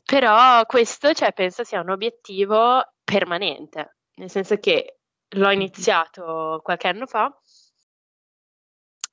però 0.06 0.66
questo, 0.66 1.14
cioè, 1.14 1.32
penso 1.32 1.64
sia 1.64 1.80
un 1.80 1.90
obiettivo 1.90 2.84
permanente, 3.02 3.96
nel 4.16 4.30
senso 4.30 4.58
che 4.58 5.00
l'ho 5.30 5.52
iniziato 5.52 6.60
qualche 6.62 6.88
anno 6.90 7.06
fa 7.06 7.34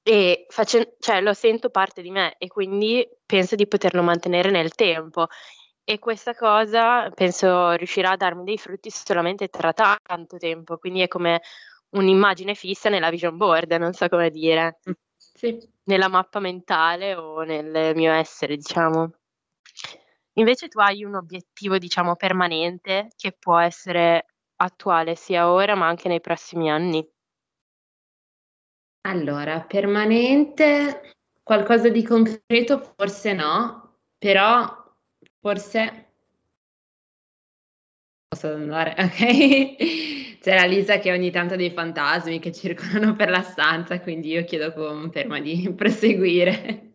e 0.02 0.46
facen 0.48 0.94
cioè 0.98 1.20
lo 1.20 1.34
sento 1.34 1.70
parte 1.70 2.02
di 2.02 2.10
me 2.10 2.34
e 2.38 2.48
quindi 2.48 3.06
penso 3.26 3.54
di 3.56 3.66
poterlo 3.66 4.02
mantenere 4.02 4.50
nel 4.50 4.74
tempo. 4.74 5.26
E 5.84 5.98
questa 5.98 6.34
cosa 6.34 7.08
penso 7.10 7.72
riuscirà 7.72 8.10
a 8.10 8.16
darmi 8.16 8.44
dei 8.44 8.58
frutti 8.58 8.90
solamente 8.90 9.48
tra 9.48 9.72
tanto 9.72 10.36
tempo, 10.36 10.76
quindi 10.76 11.00
è 11.00 11.08
come 11.08 11.40
un'immagine 11.90 12.54
fissa 12.54 12.90
nella 12.90 13.08
vision 13.08 13.36
board, 13.38 13.72
non 13.72 13.94
so 13.94 14.08
come 14.08 14.30
dire. 14.30 14.80
Mh, 14.84 14.90
sì. 15.16 15.58
Nella 15.84 16.08
mappa 16.08 16.40
mentale 16.40 17.14
o 17.14 17.40
nel 17.42 17.94
mio 17.94 18.12
essere, 18.12 18.56
diciamo. 18.56 19.12
Invece 20.34 20.68
tu 20.68 20.78
hai 20.78 21.04
un 21.04 21.14
obiettivo, 21.14 21.78
diciamo, 21.78 22.14
permanente 22.14 23.08
che 23.16 23.32
può 23.32 23.58
essere 23.58 24.26
attuale 24.56 25.14
sia 25.14 25.50
ora, 25.50 25.74
ma 25.74 25.86
anche 25.86 26.08
nei 26.08 26.20
prossimi 26.20 26.70
anni? 26.70 27.04
Allora, 29.02 29.60
permanente, 29.62 31.14
qualcosa 31.42 31.88
di 31.88 32.02
concreto 32.02 32.78
forse 32.96 33.32
no, 33.32 34.00
però 34.18 34.66
forse 35.40 36.12
posso 38.28 38.52
andare, 38.52 38.94
ok? 38.98 40.38
C'è 40.40 40.54
la 40.54 40.66
Lisa 40.66 40.98
che 40.98 41.10
ogni 41.12 41.30
tanto 41.30 41.54
ha 41.54 41.56
dei 41.56 41.70
fantasmi 41.70 42.38
che 42.38 42.52
circolano 42.52 43.16
per 43.16 43.30
la 43.30 43.42
stanza, 43.42 44.00
quindi 44.00 44.28
io 44.30 44.44
chiedo 44.44 44.72
conferma 44.72 45.40
di 45.40 45.72
proseguire. 45.74 46.92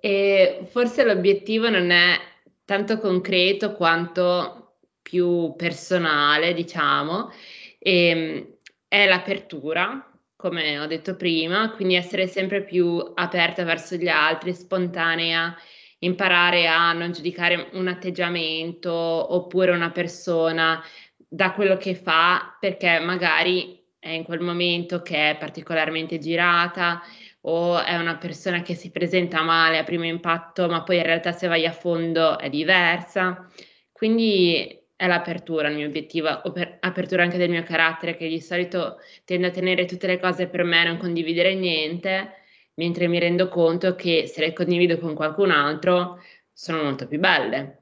E 0.00 0.66
forse 0.70 1.04
l'obiettivo 1.04 1.70
non 1.70 1.90
è 1.90 2.18
tanto 2.64 2.98
concreto 2.98 3.72
quanto 3.74 4.76
più 5.00 5.54
personale, 5.56 6.52
diciamo, 6.54 7.30
ehm, 7.78 8.46
è 8.88 9.06
l'apertura 9.06 10.13
come 10.44 10.78
ho 10.78 10.84
detto 10.84 11.16
prima, 11.16 11.70
quindi 11.70 11.94
essere 11.94 12.26
sempre 12.26 12.62
più 12.64 13.02
aperta 13.14 13.64
verso 13.64 13.96
gli 13.96 14.08
altri, 14.08 14.52
spontanea, 14.52 15.56
imparare 16.00 16.66
a 16.66 16.92
non 16.92 17.12
giudicare 17.12 17.70
un 17.72 17.88
atteggiamento 17.88 18.92
oppure 18.92 19.70
una 19.70 19.90
persona 19.90 20.84
da 21.16 21.52
quello 21.52 21.78
che 21.78 21.94
fa, 21.94 22.58
perché 22.60 22.98
magari 22.98 23.82
è 23.98 24.10
in 24.10 24.22
quel 24.22 24.40
momento 24.40 25.00
che 25.00 25.30
è 25.30 25.36
particolarmente 25.38 26.18
girata 26.18 27.00
o 27.46 27.82
è 27.82 27.96
una 27.96 28.18
persona 28.18 28.60
che 28.60 28.74
si 28.74 28.90
presenta 28.90 29.40
male 29.40 29.78
a 29.78 29.84
primo 29.84 30.04
impatto, 30.04 30.68
ma 30.68 30.82
poi 30.82 30.98
in 30.98 31.04
realtà 31.04 31.32
se 31.32 31.48
vai 31.48 31.64
a 31.64 31.72
fondo 31.72 32.38
è 32.38 32.50
diversa. 32.50 33.48
Quindi 33.90 34.78
è 34.96 35.06
l'apertura 35.06 35.68
il 35.68 35.76
mio 35.76 35.86
obiettivo, 35.86 36.28
apertura 36.28 37.22
anche 37.22 37.36
del 37.36 37.50
mio 37.50 37.62
carattere, 37.62 38.16
che 38.16 38.28
di 38.28 38.40
solito 38.40 38.98
tende 39.24 39.48
a 39.48 39.50
tenere 39.50 39.84
tutte 39.84 40.06
le 40.06 40.20
cose 40.20 40.48
per 40.48 40.64
me, 40.64 40.84
non 40.84 40.98
condividere 40.98 41.54
niente, 41.54 42.34
mentre 42.74 43.08
mi 43.08 43.18
rendo 43.18 43.48
conto 43.48 43.94
che 43.94 44.26
se 44.26 44.40
le 44.40 44.52
condivido 44.52 44.98
con 44.98 45.14
qualcun 45.14 45.50
altro 45.50 46.20
sono 46.52 46.82
molto 46.82 47.06
più 47.06 47.18
belle. 47.18 47.80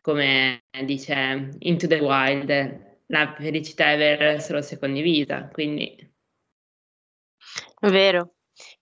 come 0.00 0.64
dice 0.84 1.50
Into 1.60 1.86
the 1.86 1.98
Wild, 2.00 3.00
la 3.06 3.34
felicità 3.38 3.92
è 3.92 3.96
vera 3.96 4.38
solo 4.40 4.60
se 4.60 4.78
condivisa, 4.78 5.48
quindi 5.52 6.10
Vero, 7.82 8.34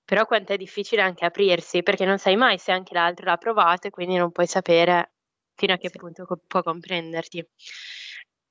però 0.04 0.26
quanto 0.26 0.52
è 0.52 0.56
difficile 0.56 1.02
anche 1.02 1.24
aprirsi, 1.24 1.82
perché 1.82 2.04
non 2.04 2.18
sai 2.18 2.36
mai 2.36 2.58
se 2.58 2.72
anche 2.72 2.94
l'altro 2.94 3.26
l'ha 3.26 3.36
provato 3.36 3.86
e 3.86 3.90
quindi 3.90 4.16
non 4.16 4.30
puoi 4.30 4.46
sapere 4.46 5.12
fino 5.60 5.74
a 5.74 5.76
che 5.76 5.90
Sì. 5.90 5.98
punto 5.98 6.24
co 6.24 6.40
può 6.46 6.62
comprenderti. 6.62 7.46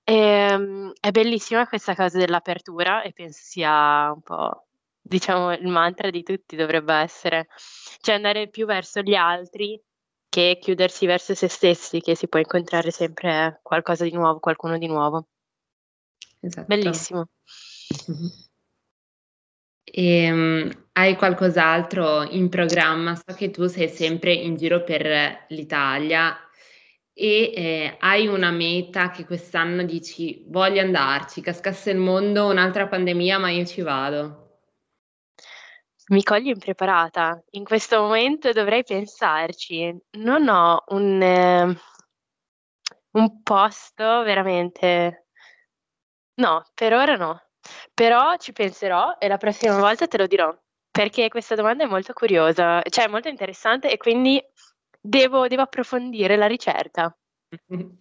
Ehm, 0.03 0.91
è 0.99 1.11
bellissima 1.11 1.67
questa 1.67 1.95
cosa 1.95 2.17
dell'apertura 2.19 3.01
e 3.01 3.11
penso 3.13 3.39
sia 3.43 4.11
un 4.13 4.21
po', 4.21 4.67
diciamo, 5.01 5.53
il 5.53 5.67
mantra 5.67 6.09
di 6.11 6.23
tutti 6.23 6.55
dovrebbe 6.55 6.93
essere. 6.95 7.47
Cioè 7.99 8.15
andare 8.15 8.49
più 8.49 8.65
verso 8.65 9.01
gli 9.01 9.13
altri 9.15 9.79
che 10.29 10.57
chiudersi 10.61 11.05
verso 11.07 11.33
se 11.35 11.47
stessi, 11.47 12.01
che 12.01 12.15
si 12.15 12.27
può 12.27 12.39
incontrare 12.39 12.91
sempre 12.91 13.59
qualcosa 13.63 14.03
di 14.03 14.11
nuovo, 14.11 14.39
qualcuno 14.39 14.77
di 14.77 14.87
nuovo. 14.87 15.27
Esatto. 16.41 16.65
Bellissimo. 16.67 17.25
Mh-mh. 18.07 18.47
Ehm, 19.91 20.69
hai 20.93 21.15
qualcos'altro 21.15 22.23
in 22.29 22.49
programma? 22.49 23.15
So 23.15 23.33
che 23.35 23.49
tu 23.49 23.65
sei 23.67 23.89
sempre 23.89 24.33
in 24.33 24.55
giro 24.55 24.83
per 24.83 25.45
l'Italia 25.49 26.37
e, 27.19 27.51
ehm, 27.53 27.95
hai 27.99 28.27
una 28.27 28.49
meta 28.51 29.11
che 29.11 29.25
quest'anno 29.25 29.83
dici: 29.83 30.45
"Voglio 30.47 30.79
andarci, 30.79 31.41
cascasse 31.41 31.91
il 31.91 31.97
mondo, 31.97 32.47
un'altra 32.47 32.87
pandemia, 32.87 33.37
ma 33.37 33.49
io 33.49 33.65
ci 33.65 33.81
vado"? 33.81 34.61
Mi 36.11 36.23
cogli 36.23 36.47
impreparata. 36.47 37.43
In 37.51 37.65
questo 37.65 37.99
momento 38.01 38.51
dovrei 38.51 38.83
pensarci. 38.83 39.95
Non 40.11 40.47
ho 40.47 40.83
un 40.87 41.77
un 43.11 43.41
posto 43.43 44.23
veramente 44.23 45.25
no, 46.35 46.63
per 46.73 46.93
ora 46.93 47.15
no. 47.15 47.41
Però 47.93 48.37
ci 48.37 48.53
penserò 48.53 49.17
e 49.19 49.27
la 49.27 49.37
prossima 49.37 49.77
volta 49.77 50.07
te 50.07 50.17
lo 50.17 50.25
dirò, 50.25 50.55
perché 50.89 51.27
questa 51.27 51.55
domanda 51.55 51.83
è 51.83 51.87
molto 51.87 52.13
curiosa, 52.13 52.81
cioè 52.89 53.07
molto 53.07 53.27
interessante 53.27 53.91
e 53.91 53.97
quindi 53.97 54.41
devo 55.09 55.47
devo 55.47 55.63
approfondire 55.63 56.35
la 56.35 56.45
ricerca. 56.45 57.15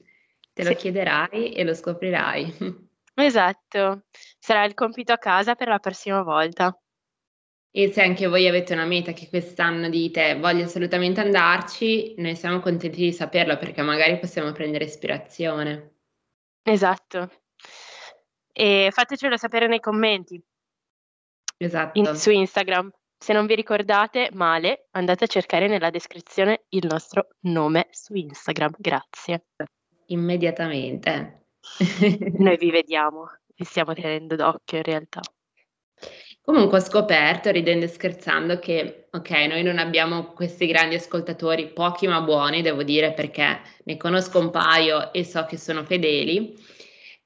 Te 0.53 0.65
lo 0.65 0.71
Sì. 0.71 0.77
chiederai 0.77 1.53
e 1.55 1.65
lo 1.65 1.75
scoprirai. 1.75 2.57
Esatto, 3.19 4.05
sarà 4.39 4.65
il 4.65 4.75
compito 4.75 5.13
a 5.13 5.19
casa 5.19 5.57
per 5.57 5.67
la 5.67 5.81
prossima 5.81 6.23
volta. 6.23 6.73
E 7.73 7.93
se 7.93 8.01
anche 8.01 8.29
voi 8.29 8.47
avete 8.47 8.75
una 8.75 8.85
meta 8.85 9.13
che 9.13 9.29
quest'anno 9.29 9.89
dite: 9.89 10.39
"Voglio 10.39 10.65
assolutamente 10.65 11.21
andarci", 11.21 12.15
noi 12.19 12.37
siamo 12.37 12.61
contenti 12.61 13.01
di 13.01 13.13
saperlo 13.13 13.57
perché 13.59 13.83
magari 13.83 14.21
possiamo 14.21 14.53
prendere 14.53 14.85
ispirazione. 14.85 15.97
Esatto. 16.63 17.29
E 18.53 18.91
fatecelo 18.93 19.37
sapere 19.37 19.67
nei 19.67 19.81
commenti. 19.81 20.35
In 20.35 20.45
Esatto. 21.67 22.15
su 22.15 22.31
Instagram. 22.31 22.89
Se 23.21 23.33
non 23.33 23.47
vi 23.47 23.57
ricordate, 23.57 24.31
male, 24.33 24.87
andate 24.93 25.25
a 25.25 25.27
cercare 25.27 25.67
nella 25.67 25.91
descrizione 25.91 26.65
il 26.71 26.87
nostro 26.89 27.31
nome 27.41 27.89
su 27.91 28.15
Instagram. 28.15 28.75
Grazie. 28.79 29.47
Immediatamente. 30.07 31.47
Noi 32.39 32.57
vi 32.57 32.71
vediamo, 32.71 33.27
vi 33.57 33.65
stiamo 33.65 33.93
tenendo 33.93 34.37
d'occhio 34.37 34.79
in 34.79 34.85
realtà. 34.85 35.21
Comunque 36.41 36.79
ho 36.79 36.81
scoperto, 36.81 37.51
ridendo 37.51 37.85
e 37.85 37.89
scherzando, 37.89 38.59
che 38.59 39.09
okay, 39.11 39.49
noi 39.49 39.63
non 39.63 39.79
abbiamo 39.79 40.33
questi 40.33 40.67
grandi 40.67 40.95
ascoltatori, 40.95 41.73
pochi 41.73 42.07
ma 42.07 42.23
buoni 42.23 42.63
devo 42.63 42.85
dire, 42.85 43.13
perché 43.13 43.61
ne 43.85 43.97
conosco 43.99 44.39
un 44.39 44.51
paio 44.51 45.13
e 45.13 45.25
so 45.25 45.45
che 45.45 45.59
sono 45.59 45.85
fedeli, 45.85 46.57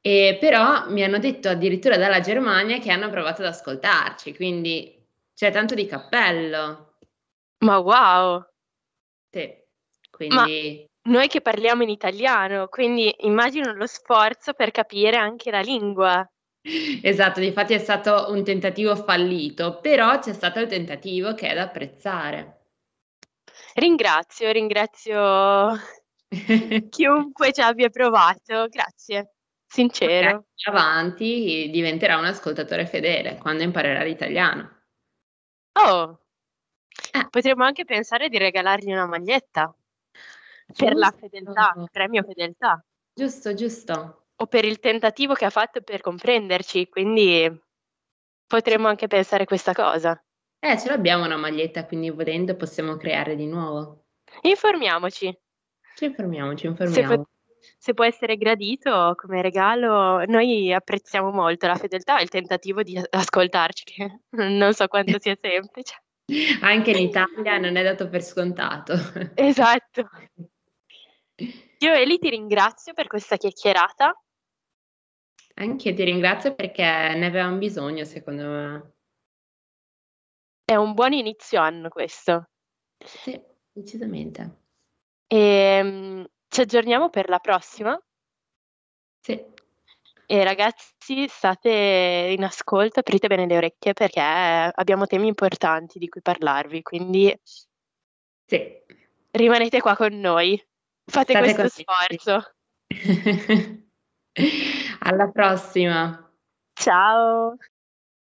ehm, 0.00 0.38
però 0.40 0.88
mi 0.88 1.04
hanno 1.04 1.18
detto 1.18 1.48
addirittura 1.48 1.96
dalla 1.96 2.18
Germania 2.18 2.78
che 2.78 2.90
hanno 2.90 3.10
provato 3.10 3.42
ad 3.42 3.48
ascoltarci, 3.48 4.34
quindi 4.34 5.01
cioè 5.34 5.50
tanto 5.50 5.74
di 5.74 5.86
cappello. 5.86 6.98
Ma 7.64 7.78
wow! 7.78 8.44
Sì, 9.30 9.48
Ma 10.28 10.44
quindi 10.44 10.86
noi 11.04 11.26
che 11.26 11.40
parliamo 11.40 11.82
in 11.82 11.88
italiano, 11.88 12.68
quindi 12.68 13.12
immagino 13.20 13.72
lo 13.72 13.86
sforzo 13.86 14.52
per 14.52 14.70
capire 14.70 15.16
anche 15.16 15.50
la 15.50 15.60
lingua. 15.60 16.24
Esatto, 17.02 17.40
difatti 17.40 17.74
è 17.74 17.78
stato 17.78 18.26
un 18.30 18.44
tentativo 18.44 18.94
fallito, 18.94 19.80
però 19.80 20.20
c'è 20.20 20.32
stato 20.32 20.60
il 20.60 20.68
tentativo 20.68 21.34
che 21.34 21.48
è 21.48 21.54
da 21.54 21.62
apprezzare. 21.62 22.66
Ringrazio, 23.74 24.52
ringrazio 24.52 25.72
chiunque 26.88 27.52
ci 27.52 27.60
abbia 27.60 27.88
provato. 27.88 28.68
Grazie, 28.68 29.34
sincero. 29.66 30.44
avanti 30.68 31.68
diventerà 31.72 32.16
un 32.16 32.26
ascoltatore 32.26 32.86
fedele 32.86 33.38
quando 33.38 33.64
imparerà 33.64 34.04
l'italiano. 34.04 34.81
Oh! 35.72 36.18
Eh. 37.12 37.28
Potremmo 37.30 37.64
anche 37.64 37.84
pensare 37.84 38.28
di 38.28 38.38
regalargli 38.38 38.92
una 38.92 39.06
maglietta. 39.06 39.74
Per 40.74 40.94
la 40.94 41.10
fedeltà, 41.10 41.72
Giusto. 41.74 41.88
premio 41.92 42.22
fedeltà. 42.22 42.84
Giusto, 43.14 43.54
giusto. 43.54 44.26
O 44.36 44.46
per 44.46 44.64
il 44.64 44.78
tentativo 44.78 45.34
che 45.34 45.44
ha 45.44 45.50
fatto 45.50 45.82
per 45.82 46.00
comprenderci, 46.00 46.88
quindi 46.88 47.50
potremmo 48.46 48.88
anche 48.88 49.06
pensare 49.06 49.44
questa 49.44 49.72
cosa. 49.72 50.20
Eh, 50.58 50.78
ce 50.78 50.88
l'abbiamo 50.88 51.24
una 51.24 51.36
maglietta, 51.36 51.84
quindi 51.86 52.10
volendo 52.10 52.56
possiamo 52.56 52.96
creare 52.96 53.36
di 53.36 53.46
nuovo. 53.46 54.04
Informiamoci. 54.42 55.36
Ci 55.94 56.04
informiamo, 56.04 56.54
ci 56.54 56.66
informiamo. 56.66 57.26
Se 57.78 57.94
può 57.94 58.04
essere 58.04 58.36
gradito 58.36 59.14
come 59.16 59.42
regalo, 59.42 60.24
noi 60.26 60.72
apprezziamo 60.72 61.30
molto 61.30 61.66
la 61.66 61.76
fedeltà 61.76 62.18
e 62.18 62.22
il 62.22 62.28
tentativo 62.28 62.82
di 62.82 63.00
ascoltarci, 63.10 63.84
che 63.84 64.20
non 64.36 64.72
so 64.74 64.86
quanto 64.88 65.18
sia 65.18 65.36
semplice. 65.40 66.02
Anche 66.62 66.90
in 66.90 66.98
Italia 66.98 67.58
non 67.58 67.76
è 67.76 67.82
dato 67.82 68.08
per 68.08 68.22
scontato. 68.22 68.94
Esatto. 69.34 70.08
Io 71.78 71.92
Eli 71.92 72.18
ti 72.18 72.30
ringrazio 72.30 72.92
per 72.92 73.08
questa 73.08 73.36
chiacchierata. 73.36 74.14
Anch'io 75.54 75.94
ti 75.94 76.04
ringrazio 76.04 76.54
perché 76.54 76.82
ne 76.82 77.26
avevam 77.26 77.58
bisogno 77.58 78.04
secondo 78.04 78.44
me. 78.44 78.92
È 80.64 80.76
un 80.76 80.94
buon 80.94 81.12
inizio 81.12 81.60
anno 81.60 81.88
questo. 81.88 82.50
Sì, 83.04 83.38
decisamente. 83.72 84.60
Ehm, 85.26 86.24
ci 86.52 86.60
aggiorniamo 86.60 87.08
per 87.08 87.30
la 87.30 87.38
prossima. 87.38 87.98
Sì. 89.20 89.42
E 90.26 90.44
ragazzi 90.44 91.26
state 91.26 92.34
in 92.36 92.44
ascolto, 92.44 93.00
aprite 93.00 93.26
bene 93.26 93.46
le 93.46 93.56
orecchie 93.56 93.94
perché 93.94 94.20
abbiamo 94.20 95.06
temi 95.06 95.28
importanti 95.28 95.98
di 95.98 96.08
cui 96.08 96.20
parlarvi, 96.20 96.82
quindi 96.82 97.34
Sì. 98.46 98.80
rimanete 99.30 99.80
qua 99.80 99.96
con 99.96 100.12
noi. 100.18 100.62
Fate 101.04 101.32
State 101.32 101.54
questo 101.54 101.84
connessi. 101.84 101.84
sforzo. 102.28 102.54
Alla 105.00 105.28
prossima. 105.30 106.32
Ciao. 106.74 107.56